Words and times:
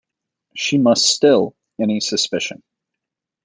She 0.55 0.79
must 0.79 1.05
still 1.09 1.53
any 1.79 1.99
suspicion. 1.99 2.63